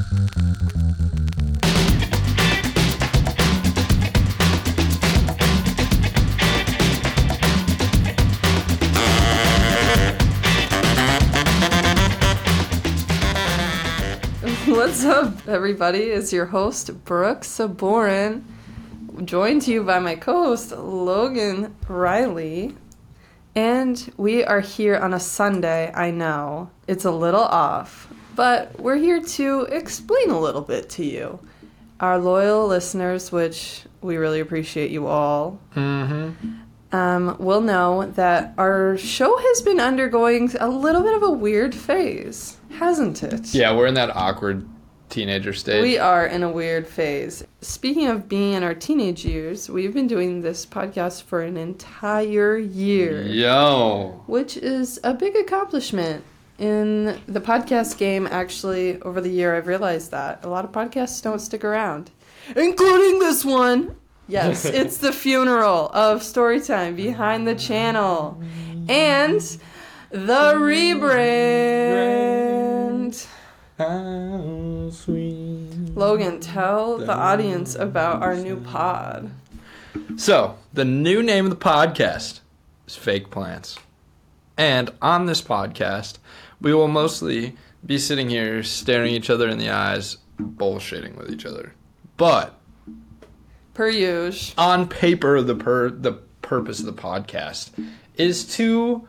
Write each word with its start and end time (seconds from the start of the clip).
What's 14.66 15.04
up, 15.04 15.46
everybody? 15.46 16.04
It's 16.04 16.32
your 16.32 16.46
host, 16.46 17.04
Brooke 17.04 17.42
Cyboran, 17.42 18.44
joined 19.26 19.60
to 19.62 19.70
you 19.70 19.84
by 19.84 19.98
my 19.98 20.14
co 20.14 20.44
host, 20.44 20.72
Logan 20.72 21.76
Riley. 21.86 22.74
And 23.54 24.10
we 24.16 24.44
are 24.44 24.60
here 24.60 24.96
on 24.96 25.12
a 25.12 25.20
Sunday. 25.20 25.92
I 25.92 26.10
know 26.10 26.70
it's 26.88 27.04
a 27.04 27.10
little 27.10 27.44
off, 27.44 28.10
but 28.36 28.78
we're 28.80 28.96
here 28.96 29.20
to 29.20 29.62
explain 29.62 30.30
a 30.30 30.38
little 30.40 30.62
bit 30.62 30.88
to 30.90 31.04
you. 31.04 31.38
Our 32.00 32.18
loyal 32.18 32.66
listeners, 32.66 33.30
which 33.30 33.82
we 34.00 34.16
really 34.16 34.40
appreciate 34.40 34.90
you 34.90 35.06
all, 35.06 35.58
Mm-hmm. 35.76 36.96
um, 36.96 37.36
will 37.38 37.60
know 37.60 38.06
that 38.12 38.54
our 38.56 38.96
show 38.96 39.36
has 39.36 39.62
been 39.62 39.78
undergoing 39.80 40.50
a 40.58 40.68
little 40.68 41.02
bit 41.02 41.14
of 41.14 41.22
a 41.22 41.30
weird 41.30 41.74
phase, 41.74 42.56
hasn't 42.78 43.22
it? 43.22 43.52
Yeah, 43.54 43.74
we're 43.76 43.86
in 43.86 43.94
that 43.94 44.14
awkward 44.16 44.66
teenager 45.10 45.52
stage. 45.52 45.82
We 45.82 45.98
are 45.98 46.24
in 46.26 46.42
a 46.42 46.48
weird 46.50 46.86
phase. 46.86 47.44
Speaking 47.60 48.06
of 48.06 48.28
being 48.28 48.52
in 48.54 48.62
our 48.62 48.74
teenage 48.74 49.24
years, 49.26 49.68
we've 49.68 49.92
been 49.92 50.06
doing 50.06 50.40
this 50.40 50.64
podcast 50.64 51.24
for 51.24 51.42
an 51.42 51.56
entire 51.56 52.56
year, 52.56 53.22
Yo. 53.22 54.22
which 54.26 54.56
is 54.56 54.98
a 55.04 55.12
big 55.12 55.34
accomplishment 55.36 56.24
in 56.60 57.20
the 57.26 57.40
podcast 57.40 57.98
game. 57.98 58.28
Actually, 58.30 59.02
over 59.02 59.20
the 59.20 59.30
year, 59.30 59.56
I've 59.56 59.66
realized 59.66 60.12
that 60.12 60.44
a 60.44 60.48
lot 60.48 60.64
of 60.64 60.70
podcasts 60.70 61.20
don't 61.20 61.40
stick 61.40 61.64
around, 61.64 62.12
including 62.54 63.18
this 63.18 63.44
one. 63.44 63.96
Yes, 64.28 64.64
it's 64.66 64.98
the 64.98 65.12
funeral 65.12 65.90
of 65.92 66.20
Storytime 66.20 66.94
behind 66.94 67.48
the 67.48 67.56
channel 67.56 68.40
and 68.88 69.40
the 70.10 70.54
rebrand. 70.54 72.06
How 73.78 74.90
sweet. 74.90 75.96
Logan, 75.96 76.38
tell 76.40 76.98
the 76.98 77.14
audience 77.14 77.74
about 77.74 78.22
our 78.22 78.36
new 78.36 78.56
pod. 78.56 79.30
So, 80.16 80.58
the 80.72 80.84
new 80.84 81.22
name 81.22 81.46
of 81.46 81.50
the 81.50 81.56
podcast 81.56 82.40
is 82.86 82.94
Fake 82.94 83.30
Plants. 83.30 83.78
And 84.60 84.90
on 85.00 85.24
this 85.24 85.40
podcast, 85.40 86.18
we 86.60 86.74
will 86.74 86.86
mostly 86.86 87.56
be 87.86 87.96
sitting 87.96 88.28
here 88.28 88.62
staring 88.62 89.14
each 89.14 89.30
other 89.30 89.48
in 89.48 89.56
the 89.56 89.70
eyes, 89.70 90.18
bullshitting 90.38 91.16
with 91.16 91.30
each 91.30 91.46
other. 91.46 91.72
But 92.18 92.60
Per 93.72 93.88
usual. 93.88 94.62
on 94.62 94.86
paper, 94.86 95.40
the 95.40 95.54
per 95.54 95.88
the 95.88 96.12
purpose 96.42 96.78
of 96.78 96.84
the 96.84 96.92
podcast 96.92 97.70
is 98.16 98.54
to 98.56 99.08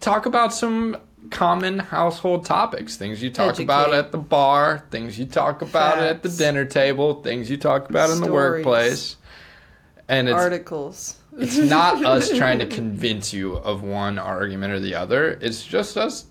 talk 0.00 0.26
about 0.26 0.52
some 0.52 0.98
common 1.30 1.78
household 1.78 2.44
topics, 2.44 2.98
things 2.98 3.22
you 3.22 3.30
talk 3.30 3.58
about 3.58 3.94
at 3.94 4.12
the 4.12 4.18
bar, 4.18 4.84
things 4.90 5.18
you 5.18 5.24
talk 5.24 5.62
about 5.62 5.96
at 5.96 6.22
the 6.22 6.28
dinner 6.28 6.66
table, 6.66 7.22
things 7.22 7.48
you 7.50 7.56
talk 7.56 7.88
about 7.88 8.10
in 8.10 8.20
the 8.20 8.30
workplace. 8.30 9.16
And 10.08 10.28
it's 10.28 10.36
Articles. 10.36 11.16
It's 11.38 11.56
not 11.56 12.04
us 12.14 12.30
trying 12.36 12.58
to 12.58 12.66
convince 12.66 13.32
you 13.32 13.54
of 13.56 13.82
one 13.82 14.18
argument 14.18 14.72
or 14.72 14.80
the 14.80 14.94
other. 14.94 15.38
It's 15.40 15.64
just 15.64 15.96
us 15.96 16.26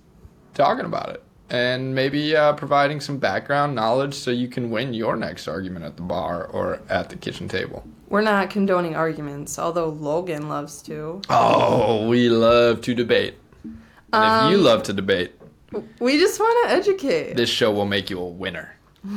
talking 0.53 0.86
about 0.86 1.09
it 1.09 1.23
and 1.50 1.95
maybe 1.95 2.36
uh, 2.36 2.52
providing 2.53 3.00
some 3.00 3.17
background 3.17 3.73
knowledge 3.73 4.13
so 4.13 4.31
you 4.31 4.47
can 4.50 4.69
win 4.69 4.94
your 4.94 5.16
next 5.16 5.47
argument 5.47 5.85
at 5.85 5.95
the 5.95 6.02
bar 6.02 6.45
or 6.47 6.81
at 6.89 7.09
the 7.09 7.16
kitchen 7.16 7.47
table. 7.47 7.84
We're 8.09 8.22
not 8.22 8.50
condoning 8.50 8.96
arguments, 8.96 9.57
although 9.57 9.88
Logan 9.90 10.50
loves 10.50 10.81
to. 10.84 11.22
Oh, 11.29 12.07
we 12.09 12.29
love 12.29 12.81
to 12.81 12.94
debate. 12.94 13.35
And 13.63 14.46
if 14.46 14.51
you 14.51 14.57
Um, 14.59 14.63
love 14.63 14.84
to 14.84 14.94
debate, 14.94 15.34
We 16.00 16.17
just 16.17 16.40
want 16.40 16.69
to 16.69 16.75
educate. 16.75 17.35
this 17.35 17.50
show 17.50 17.72
will 17.72 17.85
make 17.85 18.09
you 18.09 18.19
a 18.19 18.28
winner. 18.28 18.75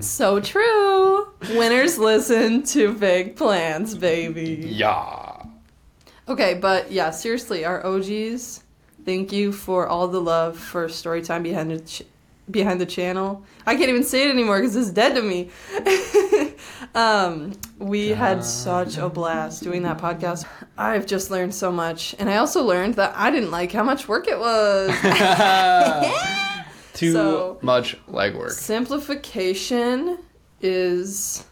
So 0.00 0.40
true. 0.40 1.09
Winners 1.48 1.98
listen 1.98 2.62
to 2.64 2.92
big 2.94 3.36
Plans, 3.36 3.94
baby. 3.96 4.62
Yeah. 4.68 5.42
Okay, 6.28 6.54
but 6.54 6.92
yeah, 6.92 7.10
seriously, 7.10 7.64
our 7.64 7.84
OGs, 7.84 8.62
thank 9.04 9.32
you 9.32 9.50
for 9.52 9.86
all 9.88 10.06
the 10.08 10.20
love 10.20 10.58
for 10.58 10.86
Storytime 10.86 11.42
behind 11.42 11.70
the 11.70 11.80
ch- 11.80 12.02
behind 12.50 12.80
the 12.80 12.86
channel. 12.86 13.44
I 13.66 13.76
can't 13.76 13.88
even 13.88 14.02
say 14.04 14.24
it 14.26 14.30
anymore 14.30 14.58
because 14.60 14.76
it's 14.76 14.90
dead 14.90 15.14
to 15.14 15.22
me. 15.22 15.50
um, 16.94 17.52
we 17.78 18.08
had 18.08 18.44
such 18.44 18.98
a 18.98 19.08
blast 19.08 19.62
doing 19.62 19.82
that 19.84 19.98
podcast. 19.98 20.46
I've 20.76 21.06
just 21.06 21.30
learned 21.30 21.54
so 21.54 21.72
much, 21.72 22.14
and 22.18 22.28
I 22.28 22.36
also 22.36 22.62
learned 22.64 22.94
that 22.94 23.12
I 23.16 23.30
didn't 23.30 23.50
like 23.50 23.72
how 23.72 23.82
much 23.84 24.06
work 24.08 24.26
it 24.28 24.38
was. 24.38 24.90
Too 26.94 27.12
So- 27.12 27.58
much 27.62 27.96
legwork. 28.08 28.50
Simplification 28.50 30.18
is 30.62 31.44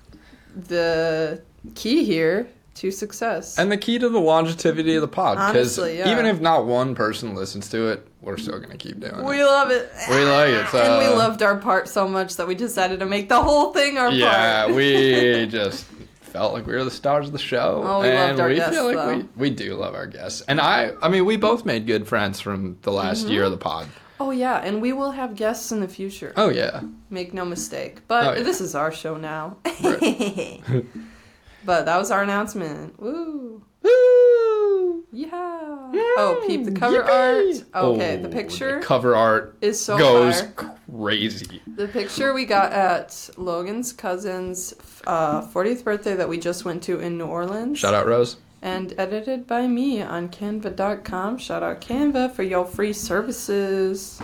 the 0.57 1.43
key 1.75 2.05
here 2.05 2.49
to 2.75 2.91
success. 2.91 3.59
And 3.59 3.71
the 3.73 3.77
key 3.77 3.99
to 3.99 4.09
the 4.09 4.21
longevity 4.21 4.95
of 4.95 5.01
the 5.01 5.09
pod, 5.09 5.53
because 5.53 5.77
yeah. 5.79 6.11
even 6.13 6.27
if 6.27 6.41
not 6.41 6.65
one 6.67 6.95
person 6.95 7.35
listens 7.35 7.69
to 7.71 7.89
it, 7.89 8.07
we're 8.21 8.37
still 8.37 8.59
gonna 8.59 8.77
keep 8.77 9.01
doing 9.01 9.17
we 9.17 9.21
it. 9.21 9.39
We 9.39 9.45
love 9.45 9.71
it. 9.71 9.91
We 10.11 10.25
like 10.25 10.51
it. 10.51 10.69
So 10.69 10.79
and 10.79 10.99
we 11.09 11.17
loved 11.17 11.43
our 11.43 11.57
part 11.57 11.89
so 11.89 12.07
much 12.09 12.37
that 12.37 12.47
we 12.47 12.55
decided 12.55 13.01
to 13.01 13.07
make 13.07 13.29
the 13.29 13.43
whole 13.43 13.73
thing 13.73 13.99
our 13.99 14.11
Yeah, 14.11 14.65
part. 14.65 14.77
we 14.77 15.47
just 15.51 15.85
felt 16.21 16.53
like 16.53 16.67
we 16.67 16.75
were 16.75 16.85
the 16.85 16.91
stars 16.91 17.27
of 17.27 17.33
the 17.33 17.39
show, 17.39 17.83
Oh, 17.85 18.01
we 18.03 18.09
and 18.09 18.17
loved 18.39 18.41
our 18.41 18.49
we 18.49 18.57
guests, 18.57 18.75
feel 18.77 18.87
like 18.87 18.97
though. 18.97 19.17
we 19.17 19.49
we 19.49 19.51
do 19.51 19.75
love 19.75 19.95
our 19.95 20.07
guests. 20.07 20.43
And 20.43 20.61
I, 20.61 20.93
I 21.03 21.09
mean, 21.09 21.25
we 21.25 21.37
both 21.37 21.65
made 21.65 21.87
good 21.87 22.07
friends 22.07 22.39
from 22.41 22.79
the 22.83 22.93
last 22.93 23.23
Mm-hmm. 23.25 23.33
year 23.33 23.45
of 23.45 23.51
the 23.51 23.57
pod. 23.57 23.89
Oh 24.21 24.31
yeah, 24.31 24.59
and 24.59 24.81
we 24.83 24.93
will 24.93 25.13
have 25.13 25.35
guests 25.37 25.73
in 25.73 25.81
the 25.81 25.89
future. 25.89 26.33
Oh 26.37 26.49
yeah, 26.49 26.83
Make 27.11 27.33
no 27.35 27.45
mistake. 27.45 28.01
But 28.09 28.27
Oh, 28.27 28.33
yeah. 28.35 28.43
this 28.43 28.61
is 28.61 28.75
our 28.75 28.93
show 28.93 29.17
now. 29.17 29.57
Right. 29.83 30.61
but 31.65 31.85
that 31.87 31.97
was 31.99 32.11
our 32.11 32.23
announcement. 32.23 32.99
Woo. 33.01 33.63
Woo! 33.83 35.05
Yeah. 35.13 35.31
Oh, 35.41 36.43
peep 36.47 36.65
the 36.65 36.73
cover 36.73 37.03
Yippee! 37.03 37.65
art. 37.75 37.85
Okay, 37.95 38.19
Oh, 38.19 38.23
the 38.23 38.29
picture 38.29 38.81
the 38.81 38.85
cover 38.87 39.17
art 39.17 39.57
is 39.61 39.81
so 39.83 39.97
goes 39.97 40.41
fire. 40.43 40.75
crazy. 40.91 41.63
The 41.77 41.89
picture 41.89 42.35
we 42.35 42.45
got 42.45 42.73
at 42.73 43.31
Logan's 43.37 43.93
cousin's 43.93 44.75
uh, 45.07 45.43
40th 45.47 45.85
birthday 45.85 46.15
that 46.17 46.29
we 46.29 46.39
just 46.39 46.65
went 46.65 46.83
to 46.85 47.01
in 47.01 47.17
New 47.19 47.27
Orleans. 47.27 47.79
Shout 47.79 47.95
out 47.95 48.07
Rose. 48.07 48.37
And 48.61 48.93
edited 48.99 49.47
by 49.47 49.67
me 49.69 50.03
on 50.03 50.29
canva.com. 50.31 51.39
Shout 51.39 51.63
out 51.63 51.81
Canva 51.81 52.33
for 52.33 52.43
your 52.43 52.65
free 52.65 52.93
services. 52.93 54.21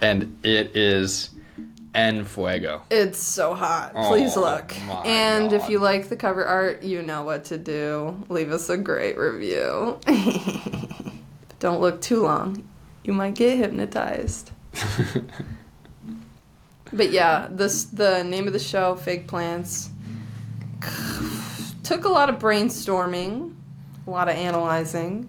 and 0.00 0.38
it 0.44 0.76
is 0.76 1.30
en 1.94 2.24
fuego. 2.24 2.82
It's 2.90 3.18
so 3.18 3.54
hot. 3.54 3.92
Oh 3.94 4.08
Please 4.08 4.36
Oh, 4.36 4.40
look. 4.42 4.74
And 5.04 5.52
if 5.52 5.68
you 5.68 5.78
like 5.80 6.08
the 6.08 6.16
cover 6.16 6.44
art, 6.44 6.82
you 6.82 7.02
know 7.02 7.22
what 7.24 7.44
to 7.46 7.58
do. 7.58 8.24
Leave 8.28 8.50
us 8.52 8.68
a 8.70 8.76
great 8.76 9.18
review. 9.18 9.98
Don't 11.60 11.80
look 11.80 12.00
too 12.00 12.22
long. 12.22 12.68
You 13.04 13.12
might 13.12 13.34
get 13.34 13.58
hypnotized. 13.58 14.52
But 16.94 17.10
yeah, 17.10 17.48
this 17.50 17.84
the 17.84 18.22
name 18.22 18.46
of 18.46 18.52
the 18.52 18.58
show, 18.58 18.96
Fake 18.96 19.26
Plants, 19.26 19.88
took 21.82 22.04
a 22.04 22.08
lot 22.08 22.28
of 22.30 22.38
brainstorming, 22.38 23.54
a 24.06 24.10
lot 24.10 24.28
of 24.28 24.36
analyzing, 24.36 25.28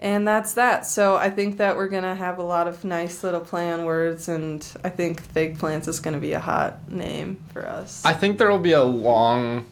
and 0.00 0.26
that's 0.26 0.54
that. 0.54 0.86
So 0.86 1.16
I 1.16 1.30
think 1.30 1.58
that 1.58 1.76
we're 1.76 1.88
gonna 1.88 2.14
have 2.14 2.38
a 2.38 2.42
lot 2.42 2.68
of 2.68 2.84
nice 2.84 3.22
little 3.24 3.40
play 3.40 3.70
on 3.72 3.84
words, 3.84 4.28
and 4.28 4.66
I 4.84 4.88
think 4.90 5.20
Fake 5.20 5.58
Plants 5.58 5.88
is 5.88 6.00
gonna 6.00 6.18
be 6.18 6.32
a 6.32 6.40
hot 6.40 6.90
name 6.90 7.42
for 7.52 7.66
us. 7.66 8.02
I 8.04 8.14
think 8.14 8.38
there 8.38 8.50
will 8.50 8.58
be 8.58 8.72
a 8.72 8.84
long, 8.84 9.66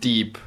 deep, 0.00 0.38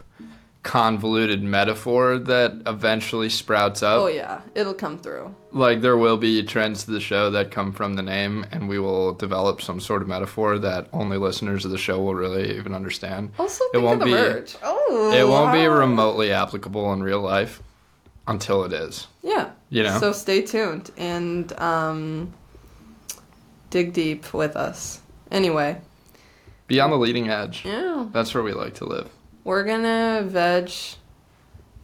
convoluted 0.64 1.44
metaphor 1.44 2.18
that 2.18 2.54
eventually 2.66 3.28
sprouts 3.28 3.84
up. 3.84 4.00
oh 4.02 4.08
yeah, 4.08 4.40
it'll 4.56 4.74
come 4.74 4.98
through. 4.98 5.36
Like 5.52 5.82
there 5.82 5.98
will 5.98 6.16
be 6.16 6.42
trends 6.42 6.86
to 6.86 6.92
the 6.92 7.02
show 7.02 7.30
that 7.32 7.52
come 7.52 7.74
from 7.74 7.96
the 7.96 8.02
name, 8.02 8.46
and 8.50 8.70
we 8.70 8.80
will 8.80 9.12
develop 9.14 9.62
some 9.62 9.82
sort 9.82 10.02
of 10.02 10.08
metaphor 10.08 10.58
that 10.60 10.88
only 10.94 11.18
listeners 11.18 11.66
of 11.66 11.72
the 11.72 11.78
show 11.78 12.00
will 12.02 12.16
really 12.16 12.58
even 12.58 12.74
understand. 12.74 13.34
Also, 13.38 13.62
It 13.66 13.72
think 13.74 13.84
won't 13.84 14.02
of 14.02 14.08
the 14.08 14.16
be- 14.16 14.22
merch. 14.22 14.56
Oh, 14.64 14.73
It 15.14 15.28
won't 15.28 15.54
be 15.54 15.66
remotely 15.68 16.32
applicable 16.32 16.92
in 16.94 17.02
real 17.04 17.22
life 17.22 17.62
until 18.28 18.64
it 18.64 18.74
is. 18.74 19.08
Yeah. 19.22 19.52
You 19.70 19.84
know? 19.84 20.00
So 20.00 20.12
stay 20.12 20.42
tuned 20.44 20.92
and 20.98 21.52
um, 21.60 22.34
dig 23.70 23.94
deep 23.94 24.34
with 24.34 24.56
us. 24.56 25.02
Anyway, 25.32 25.80
Be 26.68 26.80
on 26.80 26.92
the 26.92 26.98
leading 26.98 27.30
edge. 27.30 27.64
yeah, 27.66 28.08
That's 28.12 28.34
where 28.34 28.44
we 28.44 28.54
like 28.54 28.76
to 28.76 28.86
live. 28.86 29.10
we're 29.44 29.64
gonna 29.64 30.24
veg 30.26 30.70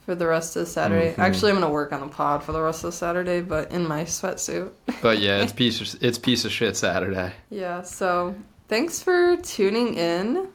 for 0.06 0.16
the 0.16 0.26
rest 0.28 0.56
of 0.56 0.68
Saturday. 0.68 1.14
Mhm. 1.14 1.20
Actually, 1.20 1.52
I'm 1.52 1.60
gonna 1.60 1.72
work 1.74 1.92
on 1.92 2.00
the 2.02 2.08
pod 2.08 2.44
for 2.44 2.52
the 2.52 2.62
rest 2.62 2.84
of 2.84 2.94
Saturday, 2.94 3.42
but 3.42 3.72
in 3.72 3.88
my 3.88 4.04
sweatsuit. 4.06 4.72
But 5.02 5.20
yeah, 5.20 5.42
it's 5.42 5.52
piece 5.62 5.82
of, 5.82 6.04
it's 6.04 6.18
piece 6.18 6.46
of 6.46 6.52
shit 6.52 6.76
Saturday. 6.78 7.34
Yeah. 7.50 7.82
So 7.84 8.36
thanks 8.68 9.02
for 9.04 9.36
tuning 9.38 9.96
in. 9.96 10.48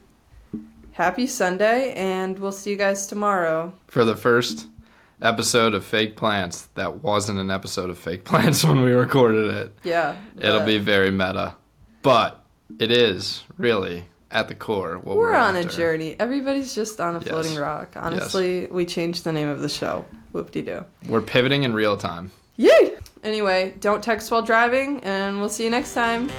Happy 0.94 1.26
Sunday, 1.26 1.93
and 1.94 2.38
we'll 2.38 2.52
see 2.52 2.70
you 2.70 2.76
guys 2.76 3.08
tomorrow. 3.08 3.73
For 3.88 4.05
the 4.05 4.14
first 4.14 4.69
episode 5.20 5.75
of 5.75 5.85
Fake 5.85 6.14
Plants, 6.14 6.69
that 6.76 7.02
wasn't 7.02 7.41
an 7.41 7.50
episode 7.50 7.91
of 7.91 7.99
Fake 7.99 8.23
Plants 8.25 8.64
when 8.64 8.81
we 8.82 8.93
recorded 8.93 9.52
it. 9.52 9.73
Yeah. 9.82 10.17
It'll 10.38 10.61
but 10.61 10.67
be 10.67 10.79
very 10.79 11.11
meta, 11.11 11.56
but 12.02 12.44
it 12.79 12.93
is 12.93 13.43
really 13.58 14.05
at 14.31 14.46
the 14.46 14.55
core 14.55 14.99
what 14.99 15.17
We're, 15.17 15.32
we're, 15.32 15.35
on 15.35 15.56
a 15.56 15.64
journey. 15.64 16.14
Everybody's 16.20 16.76
just 16.76 17.00
on 17.00 17.17
a 17.17 17.19
Yes. 17.19 17.29
floating 17.29 17.56
rock. 17.56 17.94
Honestly, 17.96 18.69
we 18.70 18.87
changed 18.87 19.25
the 19.25 19.32
name 19.32 19.49
of 19.49 19.62
the 19.62 19.69
show. 19.69 20.05
Whoop 20.31 20.52
de 20.52 20.62
doo. 20.62 20.85
We're 21.08 21.23
pivoting 21.23 21.64
in 21.64 21.73
real 21.73 21.96
time. 21.96 22.31
Yay! 22.56 22.94
Anyway, 23.25 23.75
don't 23.81 24.00
text 24.02 24.31
while 24.31 24.43
driving, 24.43 25.00
and 25.02 25.41
we'll 25.41 25.49
see 25.49 25.64
you 25.64 25.70
next 25.70 25.93
time. 25.93 26.31